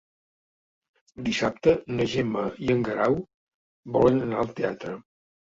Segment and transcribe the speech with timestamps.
[1.27, 3.21] Dissabte na Gemma i en Guerau
[3.99, 4.99] volen anar al teatre.